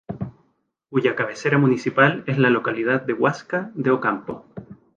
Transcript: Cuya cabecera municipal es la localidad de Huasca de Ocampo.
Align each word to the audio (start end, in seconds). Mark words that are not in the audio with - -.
Cuya 0.89 1.15
cabecera 1.15 1.59
municipal 1.59 2.23
es 2.25 2.39
la 2.39 2.49
localidad 2.49 3.03
de 3.03 3.13
Huasca 3.13 3.69
de 3.75 3.91
Ocampo. 3.91 4.47